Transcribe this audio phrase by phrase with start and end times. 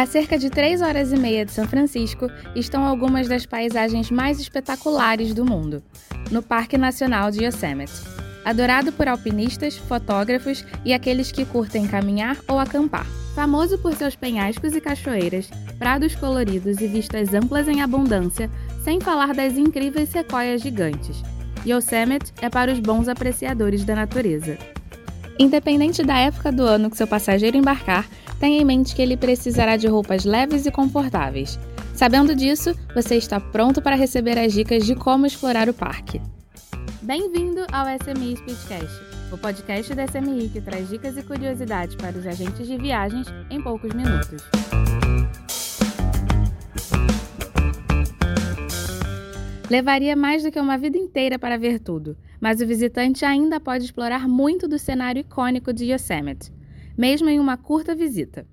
[0.00, 2.26] A cerca de 3 horas e meia de São Francisco
[2.56, 5.82] estão algumas das paisagens mais espetaculares do mundo,
[6.30, 7.92] no Parque Nacional de Yosemite.
[8.42, 13.04] Adorado por alpinistas, fotógrafos e aqueles que curtem caminhar ou acampar.
[13.34, 18.50] Famoso por seus penhascos e cachoeiras, prados coloridos e vistas amplas em abundância,
[18.82, 21.22] sem falar das incríveis sequoias gigantes.
[21.66, 24.56] Yosemite é para os bons apreciadores da natureza.
[25.38, 28.08] Independente da época do ano que seu passageiro embarcar,
[28.40, 31.60] tenha em mente que ele precisará de roupas leves e confortáveis.
[31.94, 36.20] Sabendo disso, você está pronto para receber as dicas de como explorar o parque.
[37.02, 39.00] Bem-vindo ao SMI Speedcast,
[39.30, 43.60] o podcast da SMI que traz dicas e curiosidades para os agentes de viagens em
[43.60, 44.42] poucos minutos.
[49.68, 53.84] Levaria mais do que uma vida inteira para ver tudo, mas o visitante ainda pode
[53.84, 56.50] explorar muito do cenário icônico de Yosemite,
[57.00, 58.46] mesmo em uma curta visita.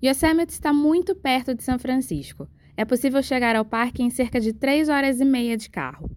[0.00, 2.48] Yosemite está muito perto de São Francisco.
[2.76, 6.08] É possível chegar ao parque em cerca de 3 horas e meia de carro.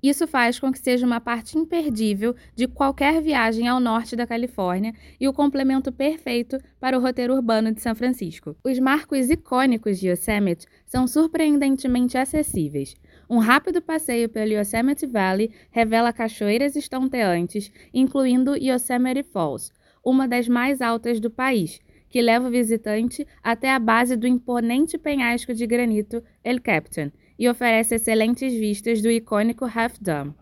[0.00, 4.92] Isso faz com que seja uma parte imperdível de qualquer viagem ao norte da Califórnia
[5.18, 8.54] e o complemento perfeito para o roteiro urbano de São Francisco.
[8.62, 12.94] Os marcos icônicos de Yosemite são surpreendentemente acessíveis.
[13.28, 19.72] Um rápido passeio pelo Yosemite Valley revela cachoeiras estonteantes, incluindo Yosemite Falls,
[20.08, 21.78] uma das mais altas do país,
[22.08, 27.46] que leva o visitante até a base do imponente penhasco de granito El Capitan e
[27.46, 30.34] oferece excelentes vistas do icônico Half Dome.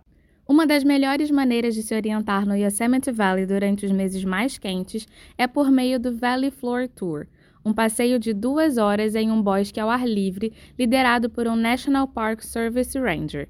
[0.48, 5.08] Uma das melhores maneiras de se orientar no Yosemite Valley durante os meses mais quentes
[5.36, 7.26] é por meio do Valley Floor Tour,
[7.64, 12.06] um passeio de duas horas em um bosque ao ar livre, liderado por um National
[12.06, 13.48] Park Service Ranger.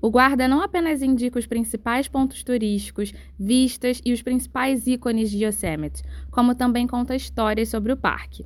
[0.00, 5.44] O guarda não apenas indica os principais pontos turísticos, vistas e os principais ícones de
[5.44, 8.44] Yosemite, como também conta histórias sobre o parque.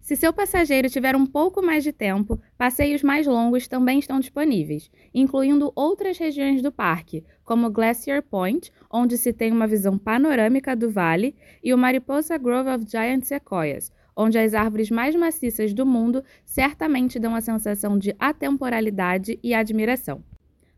[0.00, 4.90] Se seu passageiro tiver um pouco mais de tempo, passeios mais longos também estão disponíveis,
[5.14, 10.90] incluindo outras regiões do parque, como Glacier Point, onde se tem uma visão panorâmica do
[10.90, 16.24] vale, e o Mariposa Grove of Giant Sequoias, onde as árvores mais maciças do mundo
[16.44, 20.24] certamente dão a sensação de atemporalidade e admiração.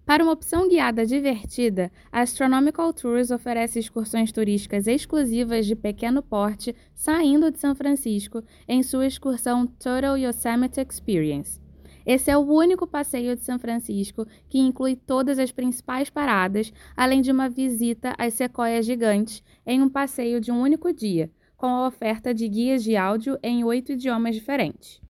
[0.04, 6.74] Para uma opção guiada divertida, a Astronomical Tours oferece excursões turísticas exclusivas de pequeno porte
[6.92, 11.60] saindo de São Francisco em sua excursão Total Yosemite Experience.
[12.04, 17.22] Esse é o único passeio de São Francisco que inclui todas as principais paradas, além
[17.22, 21.86] de uma visita às sequoias gigantes em um passeio de um único dia, com a
[21.86, 25.01] oferta de guias de áudio em oito idiomas diferentes.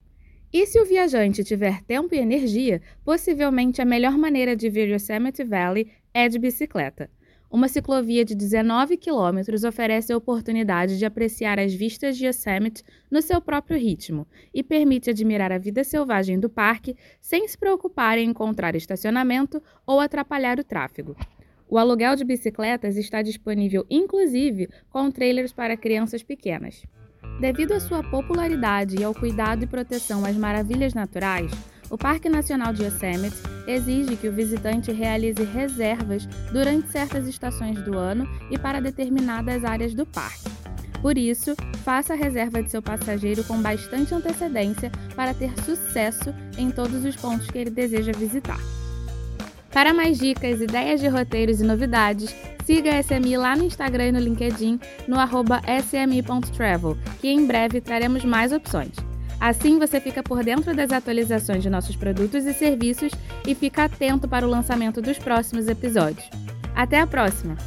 [0.53, 5.45] E se o viajante tiver tempo e energia, possivelmente a melhor maneira de ver Yosemite
[5.45, 7.09] Valley é de bicicleta.
[7.49, 13.21] Uma ciclovia de 19 quilômetros oferece a oportunidade de apreciar as vistas de Yosemite no
[13.21, 18.29] seu próprio ritmo e permite admirar a vida selvagem do parque sem se preocupar em
[18.29, 21.15] encontrar estacionamento ou atrapalhar o tráfego.
[21.69, 26.85] O aluguel de bicicletas está disponível inclusive com trailers para crianças pequenas.
[27.39, 31.51] Devido à sua popularidade e ao cuidado e proteção às maravilhas naturais,
[31.89, 33.35] o Parque Nacional de Yosemite
[33.67, 39.93] exige que o visitante realize reservas durante certas estações do ano e para determinadas áreas
[39.93, 40.49] do parque.
[41.01, 46.69] Por isso, faça a reserva de seu passageiro com bastante antecedência para ter sucesso em
[46.69, 48.59] todos os pontos que ele deseja visitar.
[49.71, 52.35] Para mais dicas, ideias de roteiros e novidades,
[52.71, 55.17] siga a SMI lá no Instagram e no LinkedIn, no
[55.81, 58.93] smi.travel, que em breve traremos mais opções.
[59.41, 63.11] Assim você fica por dentro das atualizações de nossos produtos e serviços
[63.45, 66.29] e fica atento para o lançamento dos próximos episódios.
[66.73, 67.57] Até a próxima!